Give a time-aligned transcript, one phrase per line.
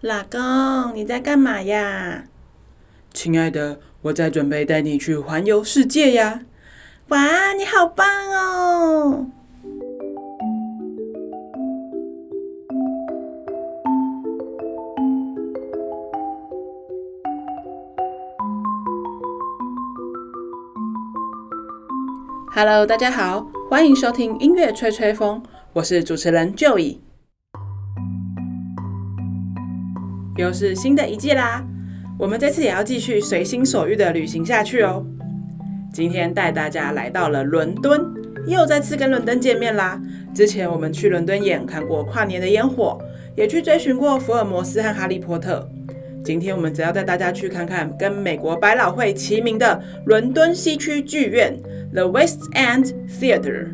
[0.00, 2.26] 老公，你在干嘛呀？
[3.12, 6.42] 亲爱的，我在准备带你去环游世界呀！
[7.08, 9.26] 哇，你好棒哦
[22.54, 25.42] ！Hello，大家好，欢迎收听音乐吹吹风，
[25.72, 26.98] 我是主持人 Joey。
[30.38, 31.66] 又是新的一季啦，
[32.16, 35.04] 我们这次也要继续随心所欲的旅行下去哦。
[35.92, 38.00] 今天带大家来到了伦敦，
[38.46, 40.00] 又再次跟伦敦见面啦。
[40.32, 42.96] 之前我们去伦敦眼看过跨年的烟火，
[43.34, 45.68] 也去追寻过福尔摩斯和哈利波特。
[46.24, 51.58] 今天我们则要带大家去看看跟美国百老汇齐名的伦敦西区剧院
[51.92, 53.66] The West End Theatre。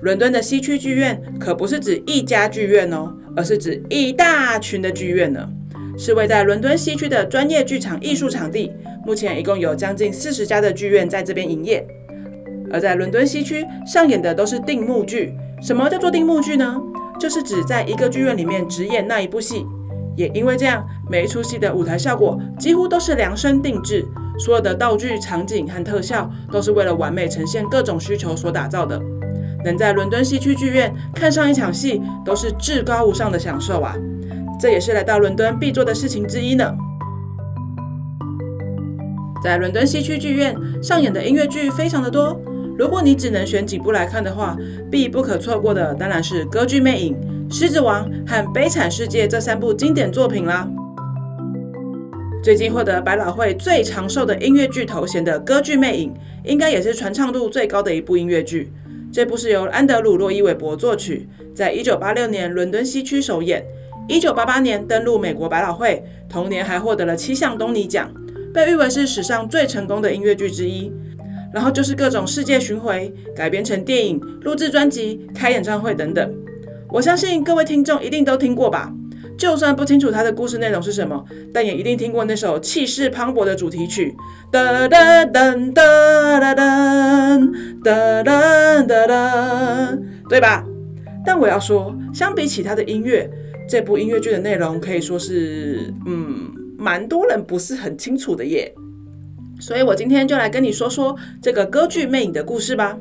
[0.00, 3.12] 伦敦的西区剧院可不是指一家剧院哦。
[3.38, 5.48] 而是指一大群的剧院呢，
[5.96, 8.72] 是位在伦敦西区的专业剧场艺术场地。
[9.06, 11.86] 目前一共有将近四十家的剧院在这边营业。
[12.72, 15.32] 而在伦敦西区上演的都是定目剧。
[15.62, 16.80] 什么叫做定目剧呢？
[17.20, 19.64] 就是指在一个剧院里面只演那一部戏。
[20.16, 24.04] 也因为这样，每一出戏的舞台效果几乎都是量身定制，
[24.40, 29.00] 所有的道具、场景和特效都是为了完美呈现各种需求所打造的。
[29.68, 33.94] 能在伦敦西区剧院看上一场戏，都是至高无上的享受啊！
[34.58, 36.74] 这也是来到伦敦必做的事情之一呢。
[39.44, 42.40] 在伦敦西区剧院上演的音乐剧非常的多，
[42.78, 44.56] 如果你只能选几部来看的话，
[44.90, 47.14] 必不可错过的当然是《歌剧魅影》
[47.54, 50.66] 《狮子王》和《悲惨世界》这三部经典作品啦。
[52.42, 56.10] 最近获得百老汇最长寿的音乐剧头衔的《歌剧魅影》，
[56.44, 58.72] 应该也是传唱度最高的一部音乐剧。
[59.10, 63.64] 这部是由安德鲁·洛伊韦伯作曲，在一九八六年伦敦西区首演，
[64.08, 68.12] 一九八八年登陆美国百老汇，同年还获得了七项东尼奖，
[68.52, 70.92] 被誉为是史上最成功的音乐剧之一。
[71.50, 76.34] 然后就是各种世界巡回，改编成电影、录制专辑、开演唱会等等。
[76.90, 78.92] 我相信各位听众一定都听过吧。
[79.38, 84.12] 就算不清楚它的故事内容是什么，但也一定听过那首气势磅礴的主题曲，
[84.50, 87.52] 哒哒噔哒哒噔
[87.84, 90.64] 哒哒哒哒，对吧？
[91.24, 93.30] 但我要说，相比起它的音乐，
[93.68, 98.74] 这部音乐剧的内容可以说是，嗯，蛮多人不是很清楚的耶。
[99.60, 102.98] 所以我今天就来跟你说说这个歌剧魅影的故事吧。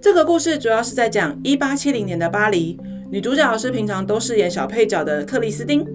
[0.00, 2.78] 这个故事主要是在讲一八七零年的巴黎。
[3.10, 5.86] 女主角是平常都饰演小配角的克里斯汀，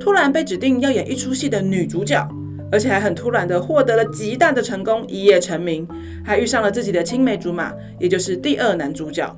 [0.00, 2.26] 突然被指定要演一出戏的女主角，
[2.70, 5.86] 而且还很突然的获得了极大的成功，一夜成名，
[6.24, 9.36] 还遇上了自己的青梅竹马，也就是第二男主角。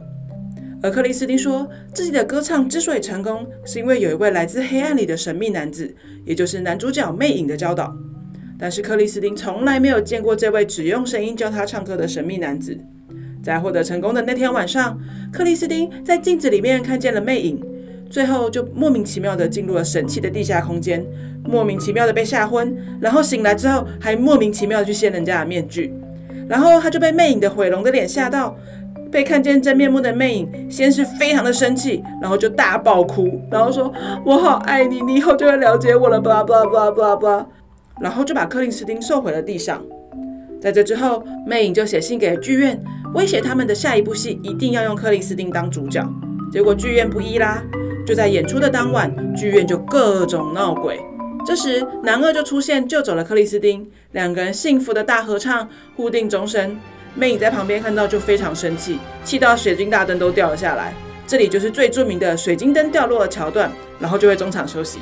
[0.83, 5.93] 而克里斯汀说自己的歌唱之所以成功，是因为有一位来自黑暗里的神秘男子，
[6.25, 7.97] 也就是男主角魅影的教导。
[8.59, 12.79] 但是克里斯汀从来没有见过这位只用声音教他唱歌的神秘男子。
[13.45, 14.99] 在获得成功的那天晚上，
[15.31, 17.63] 克里斯汀在镜子里面看见了魅影，
[18.09, 21.05] 最后就莫名其妙的进入了神奇的地下空间，
[21.45, 25.93] 莫名其妙的被吓昏，然后醒来之后还莫名其妙的去掀人家的面具，
[26.49, 28.57] 然后他就被魅影的毁容的脸吓到，
[29.13, 33.93] 被看见真面目的魅影先是非常的生气，然后就大爆哭，然后说
[34.25, 37.47] ：“我好爱你，你以后就会了解我了。”巴拉巴拉巴拉巴拉，
[38.01, 39.85] 然后就把克里斯汀送回了地上。
[40.65, 42.83] 在这之后，魅影就写信给剧院。
[43.13, 46.03] 威胁他们的下一部戏一定要用克里斯汀当主角，
[46.51, 47.63] 结果剧院不依啦。
[48.07, 50.99] 就在演出的当晚，剧院就各种闹鬼。
[51.45, 56.75] 这时男二就出现救走了克里斯汀，两个人幸福的大合唱，互定终身。
[57.15, 60.95] 魅影在旁边看到就非常生气，气到水晶大灯都掉了下来。
[61.27, 63.71] 这里就是最著名的水晶灯掉落的桥段，
[64.01, 64.99] 然后就会中场休息。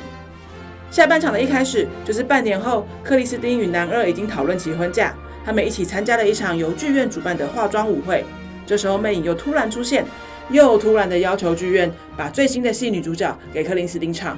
[0.91, 5.15] 下半场的一开始就是半年后，克里斯汀与男二已经讨论起婚嫁。
[5.45, 8.25] 他们一起参加了一场由剧院主办的化妆舞会。
[8.65, 10.05] 这时候，魅影又突然出现，
[10.49, 14.37] 又突然的要求剧院把最新的戏女主角给克里斯汀唱。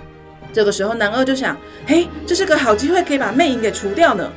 [0.51, 4.31] 这个时候，男二就想：嘿，这是个好机会，可以把魅影给除掉呢。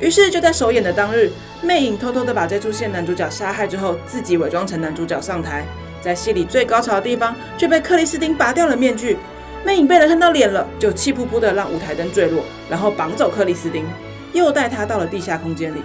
[0.00, 1.30] 于是就在首演的当日，
[1.62, 5.64] 魅影偷偷的把这出戏男主角杀害之后，自己伪装成男主角上台，
[6.00, 9.16] 在戏里最高潮的地方，却被克里斯汀拔掉了面具。
[9.64, 13.84] 魅影被人看到脸了，就气扑扑的让舞台灯坠落，然后绑走克里斯汀，
[14.32, 15.80] 又带他到了地下空间里。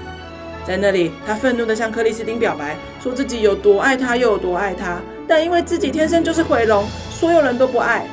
[0.68, 8.06] 在那里，他愤怒地向克里斯汀表白，说自己有多爱他，又有多爱他，但因为自己天生就是毁容，所有人都不爱。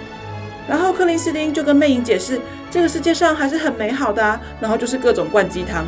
[0.69, 2.41] 然后克里斯汀就跟魅影解释，
[2.71, 4.41] 这个世界上还是很美好的啊。
[4.61, 5.85] 然后就是各种灌鸡汤，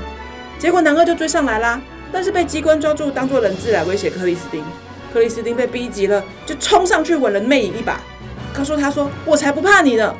[0.58, 1.80] 结果男二就追上来啦，
[2.10, 4.64] 但是被机关抓住，当做人质来威胁克里斯汀。
[5.14, 8.00] 克里斯汀被逼急了，就冲上去吻了魅影一把，
[8.52, 10.12] 告诉他说：“我才不怕你呢。”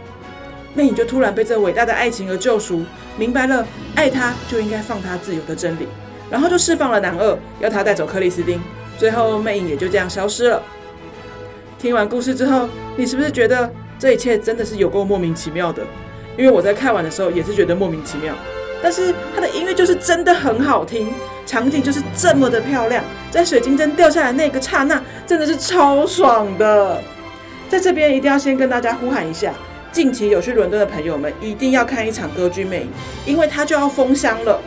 [0.75, 2.85] 魅影就突然被这伟大的爱情而救赎，
[3.19, 3.67] 明白了
[3.97, 5.89] 爱他就应该放他自由的真理，
[6.31, 8.61] 然后就释放了男二，要他带走克里斯汀。
[8.99, 10.63] 最后，魅影也就这样消失了。
[11.79, 15.83] 听完故事之后，你是不是觉得这一切真的是有够莫名其妙的？
[16.39, 18.35] 因为我在看完的时候也是觉得莫名其妙，
[18.83, 21.13] 但是它的音乐就是真的很好听，
[21.47, 27.03] 场景就是这么的漂亮，在水晶针掉下来那个刹那，真的是超爽的。
[27.69, 29.53] 在这边一定要先跟大家呼喊一下，
[29.93, 32.89] 近期有去伦敦的朋友们一定要看一场歌剧魅影，
[33.27, 34.61] 因为它就要封箱了。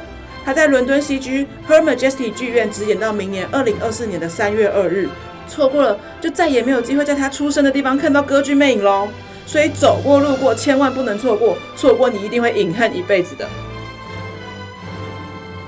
[0.50, 5.08] 他在伦敦戏剧 Her Majesty 剧院只演到明年二零二四年的三月二日，
[5.48, 9.08] 错过了就再也没有机会在他出生的地方看到歌剧魅影喽。
[9.46, 13.48] 所以走过路过千万不能错过，错过你一定会饮恨一辈子的。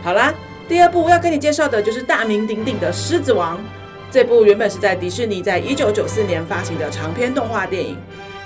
[0.01, 0.33] 好啦，
[0.67, 3.57] 第二部要跟你介绍的就是大名鼎鼎的《狮子王》。
[4.09, 7.95] 这部原本是在迪士尼在一九九四年发行的长篇动画电影，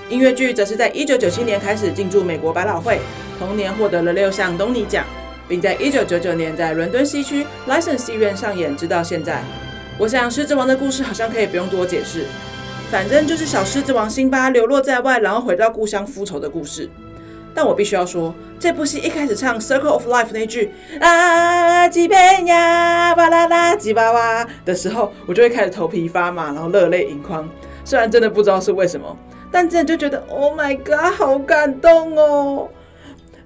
[0.09, 2.99] 音乐剧则是在一九九七年开始进驻美国百老汇，
[3.39, 5.05] 同年获得了六项东尼奖，
[5.47, 9.41] 并在一九九九年在伦敦西区 License 戏院上演，直到现在。
[9.97, 12.25] 我想《狮子王》的故事好像可以不用多解释。
[12.91, 16.89] 反正就是小狮子王辛巴流落在外，然后回到故乡复仇的故事。
[17.53, 27.49] 但我必须要说，这部戏一开始唱《Circle of Life》那句啊吉贝呀巴啦啦吉巴哇的时候，我就会开始头皮发麻，然后热泪盈眶。
[27.85, 29.17] 虽然真的不知道是为什么，
[29.49, 32.69] 但真的就觉得 Oh my God，好感动哦！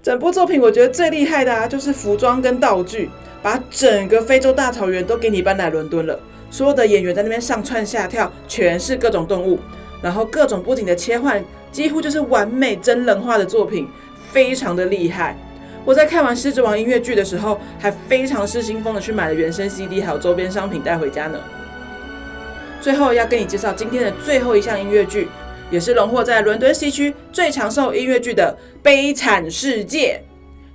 [0.01, 3.09] 整部作品我觉得最厉害的啊，就是服装跟道具，
[3.43, 6.17] 把整个非洲大草原都给你搬来伦敦了。
[6.49, 9.59] 所有的演员在那边上窜下跳，全是各种动物，
[10.01, 13.87] 然后各种布景的切换，几乎就是完美真人化的作品，
[14.31, 15.37] 非常的厉害。
[15.83, 21.37] 我在看完《狮子王》音乐剧的时候，还非常失心疯的去买了原声 CD，还有周边商品带回家呢。
[22.79, 25.27] 最后要跟你介绍今天的最后一项音乐剧，
[25.71, 30.21] 也是荣获在伦敦西区最长寿音乐剧的《悲惨世界》。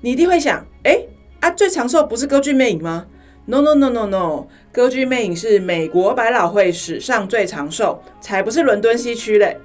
[0.01, 0.99] 你一定会想，哎，
[1.41, 3.07] 啊，最长寿不是歌剧魅影吗
[3.47, 9.59] ？No no no no no，歌剧魅影是美国百老汇史上最长寿，才不是伦敦西区嘞。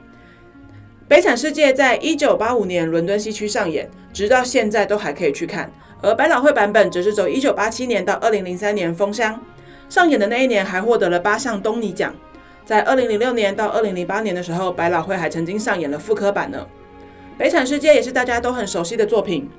[1.07, 5.71] 悲惨世界在一九八五年伦敦西区上演，直到现在都还可以去看。
[6.01, 9.43] 而百老汇版本则是走一九八七年到二零零三年封箱，
[9.89, 12.15] 上演的那一年还获得了八项东尼奖。
[12.69, 16.67] 在二零零六年到二零零八年的时候，百老汇还曾经上演了复刻版呢。
[17.35, 19.49] 悲惨世界也是大家都很熟悉的作品，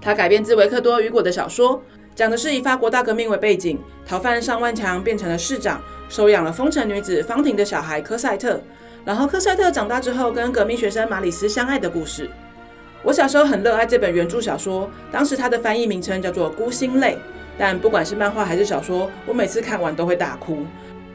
[0.00, 1.82] 它改编自维克多·雨果的小说。
[2.14, 8.62] 讲的是以法国大革命为背景，逃犯尚万强变成了市长，收养了风尘女子方婷的小孩科赛特，
[9.04, 12.30] 然后科赛特长大之后跟革命学生马里斯相爱的故事。
[13.02, 17.14] 我小时候很热爱这本原著小说，当时它的翻译名称叫做《孤星泪》，
[17.58, 20.58] 但不管是漫画还是小说，我每次看完都会大哭。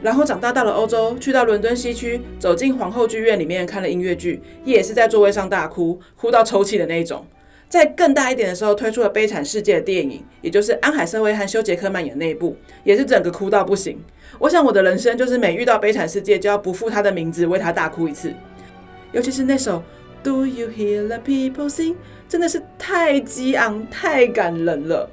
[0.00, 7.26] 然后长大到了欧洲，去到伦敦西区，走进皇后剧院里面看了音乐剧，也是在座位上大哭，哭到抽泣的那一种。
[7.68, 13.98] 在更大一点的时候，推出了《悲惨世界》的电影，也就是安海瑟薇和休杰克曼演的那一部，也是整个哭到不行。
[14.38, 18.32] 我想我的人生就是每遇到《悲惨世界》，就要不负他的名字，为他大哭一次。
[19.12, 19.82] 尤其是那首
[20.22, 21.96] Do You Hear the People Sing，
[22.28, 25.10] 真的是太激昂、太感人了。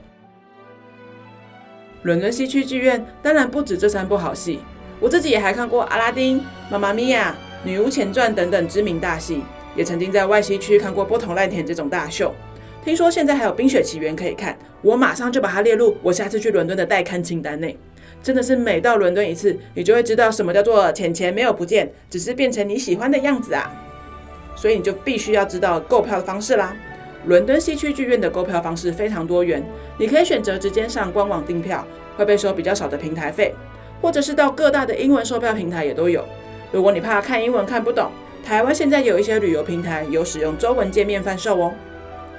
[2.03, 4.59] 伦敦西区剧院当然不止这三部好戏，
[4.99, 6.39] 我自己也还看过《阿拉丁》
[6.69, 7.35] 《妈妈咪呀》
[7.69, 9.43] 《女巫前传》等等知名大戏。
[9.75, 12.33] 也曾经在外西区看过波同烂田这种大秀，
[12.81, 17.77] 听说现在还有《冰雪奇缘》可以看，我马上就把它列入我下次去伦敦的待看清单内。
[18.23, 23.69] 真的是每到伦敦一次，你就会知道什么叫做钱钱没有不见，只是变成你喜欢的样子啊！
[24.55, 26.73] 所以你就必须要知道购票的方式啦。
[27.25, 29.61] 伦敦西区剧院的购票方式非常多元，
[29.97, 31.85] 你可以选择直接上官网订票，
[32.15, 33.53] 会被收比较少的平台费，
[34.05, 36.23] 或者是到各大的英文售票平台也都有。
[36.71, 38.11] 如果你怕看英文看不懂，
[38.45, 41.73] 台湾现在有一些旅游平台有使用中文界面贩售哦。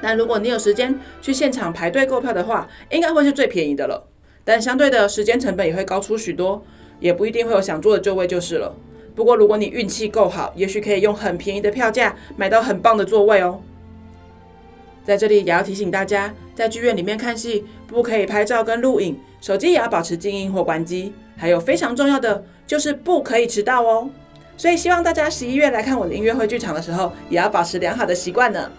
[0.00, 4.06] 那如果你有时间去现场排队购票的话，应该会是最便宜的了。
[4.44, 6.62] 但相对的时间成本也会高出许多，
[7.00, 8.72] 也不一定会有想坐的座位就是了。
[9.16, 13.60] 不过如果你运气够好，也许可以用很便宜的票价买到很棒的座位哦。
[15.04, 21.12] 在这里也要提醒大家，在剧院里面看戏不可以拍照跟录影，手机也要保持静音或关机。
[21.36, 24.10] 还有非常重要的就是不可以迟到哦。
[24.56, 28.70] 所以希望大家十一月来看我的音乐会剧场的时候，也要保持良好的习惯呢。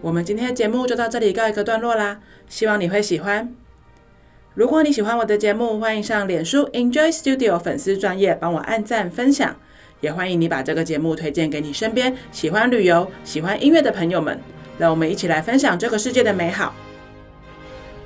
[0.00, 3.52] 我们今天的节目就到这里告一个段落啦，希望你会喜欢。
[4.54, 9.56] 如果你喜欢我的节目，欢迎上脸书 Enjoy Studio 粉丝专页帮我按赞分享，
[10.00, 14.40] 也欢迎你把这个节目推荐给你身边喜欢旅游、喜欢音乐的朋友们。
[14.78, 16.72] 让我们一起来分享这个世界的美好。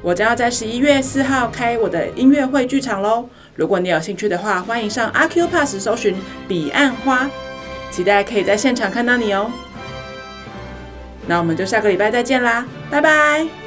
[0.00, 3.28] 我将要在十一月四号开我的音乐会剧场喽。
[3.54, 6.16] 如果你有兴趣的话，欢迎上阿 Q Pass 搜寻
[6.48, 7.30] 彼岸花，
[7.90, 9.52] 期待可以在现场看到你哦。
[11.26, 13.61] 那我们就下个礼拜再见啦，拜拜。